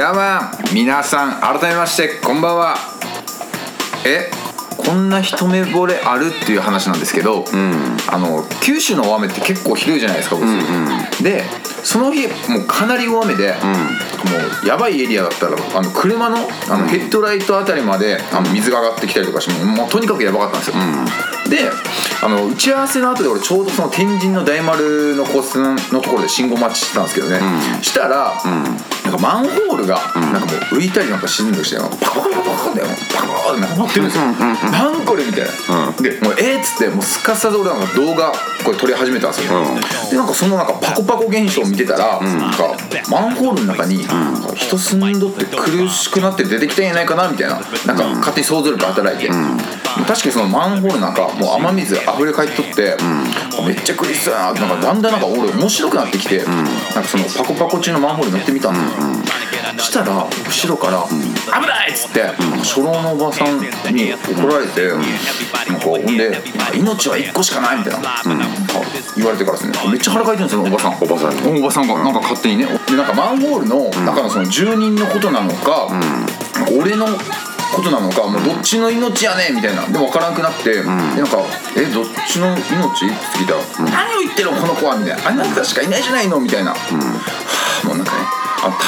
[0.00, 2.74] やまん皆さん改めましてこんばんは。
[4.06, 4.30] え
[4.78, 7.44] こんな一目惚れあるっていう話なんですけど、
[8.10, 10.36] あの九州の大雨って結構ひどいじゃないですか、
[11.22, 11.44] で
[11.84, 13.58] その日もうかなり大雨で、も
[14.64, 16.38] うやばいエリアだったらあの車の
[16.70, 20.76] あのヘッドライトあたりまであの水が上がってきたりとかしてもうもうとにかくやばかったんですよ、
[21.50, 21.68] で
[22.22, 27.40] あの打ち合わせの後で俺ちょうどその天神の大丸の交差点のところで信号待ちしてたんですけどね、
[27.82, 28.32] したら、
[29.04, 32.79] なんかマンホールがなんかもう浮いたりなんか沈んでしてパカパカパカパカ
[33.50, 34.24] だよパカパカってなんか鳴ってるんですよ、
[34.70, 38.32] なんこれみたいな、でもうえーっつってもうすかさず俺なんか動画
[38.64, 39.64] これ撮り始めたんですよ、
[40.10, 42.76] でなんかそのなんかパコパコ現象を見てたら、なんか
[43.10, 44.04] マンホールの中に
[44.54, 52.96] 人住んどって苦しくなって出てきたんやないかなみたいななんか勝手に想像力働いて、確かにそのマンホールなんかもう雨水溢れ返っとって、
[53.66, 59.39] めっちゃ苦しそうやななんかだんだんなんか俺面白くなってきて、なんかそのパコパコ中のマンホール乗ってみたんですよ、
[59.78, 62.22] したら後ろから「危ない!」っつって
[62.58, 64.96] 初老のおばさんに怒られて、な
[65.76, 66.42] んかほんで
[66.74, 68.22] 「命は1個しかない」みたいな、
[69.16, 69.78] 言われてからですね。
[69.90, 70.96] めっちゃ腹かいてるんですよおばさん。
[71.00, 71.60] おばさんに。
[71.60, 72.66] おばさんがなんか勝手にね。
[72.88, 75.88] でなんかマンホールの中のその住人のことなのか、
[76.78, 77.06] 俺の
[77.72, 79.82] ことなのかもうどっちの命やねんみたいな。
[79.82, 81.38] でも分からんくなって、でなんか
[81.76, 82.68] 「えどっちの命?」って
[83.38, 87.20] 聞いたら「何を言ってるのこの子は」みたいな「あなたしかいないじゃないの」みたいな、うなん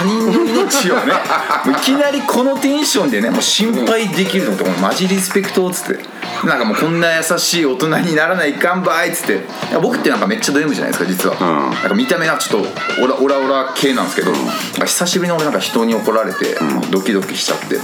[0.00, 1.12] 他人の命をね
[1.70, 6.20] いきなりこのテンションでねもう心配できるのってもうマジリスペクトっつって。
[6.44, 9.44] なんかもうこんな優しい大人にならないかんばいっつって。
[9.82, 11.70] 僕ってなんかめっちゃド M じゃないですか実は、ん。
[11.70, 14.40] なんか見た目はちょっとオラオラオラ系なんですけど、なん
[14.78, 16.56] か久しぶりに俺なんか人に怒られて、
[16.90, 17.78] ドキドキしちゃって、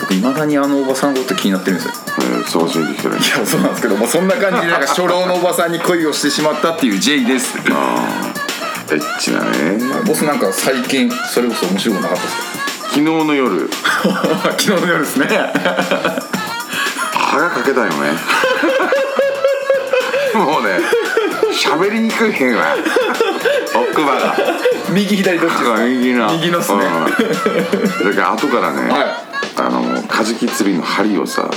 [0.00, 1.92] 僕いまだにあのおばさんのこと気になってるんですよ。
[2.20, 3.14] えーそうしいできてる。
[3.14, 7.54] いやそうなんですけどもうそんな感じでなんか初老のおばさんに恋をしてしまったっていう J です
[8.94, 12.36] エッチなねボスなんか最近それこそ面白くなかったです
[12.88, 13.68] 昨日の夜。
[13.68, 13.74] か
[14.58, 15.26] 昨日の夜ですね。
[17.12, 17.92] 歯がかけたよね。
[20.34, 20.80] もうね
[21.52, 22.74] 喋りにくいわ
[23.74, 24.36] 奥歯が。
[24.90, 25.76] 右左どっちですか？
[25.84, 26.78] 右の右のっすね。
[26.86, 28.10] うん。
[28.16, 29.02] だから後からね、はい。
[29.58, 31.48] あのカジキ釣りの針をさ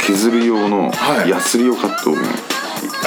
[0.00, 1.30] 削る用のはい。
[1.30, 2.28] ヤスリを買っておるね、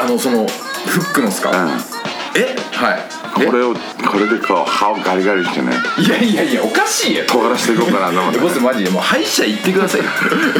[0.01, 0.45] あのその
[0.85, 1.94] フックのっすか、うん
[2.35, 2.55] え？
[2.71, 3.25] はい。
[3.33, 5.71] これをこれでこう歯をガリガリしてね。
[5.99, 10.05] えいやいやいやおかしいよ尖らしていこうかなと思ってボスマジでもう歯医者行ってくださいよ。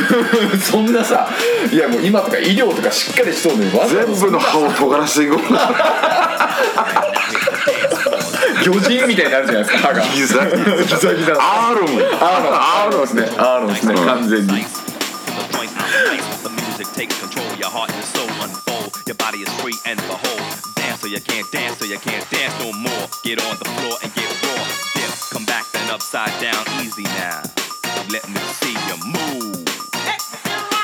[0.59, 1.29] そんなさ
[1.71, 5.59] いやもう今とか医療とかしっかりしそうでわざわざ全部の歯を尖らしていこうかな。
[8.63, 10.01] 魚人みたいになるじゃないですか歯が。
[10.01, 10.55] ギザギザ。
[10.55, 12.55] ギザギザアーロンアーロン。
[12.55, 13.29] アーロンですね。
[13.37, 14.05] アーロンですねうん。
[14.05, 14.65] 完全に。
[16.95, 17.43] Takes control.
[17.57, 19.03] Your heart and soul unfold.
[19.05, 20.39] Your body is free and behold.
[20.77, 23.07] Dance so you can't dance, so you can't dance no more.
[23.21, 24.65] Get on the floor and get raw.
[24.95, 27.43] Dip, come back and upside down, easy now.
[28.09, 30.74] Let me see you move.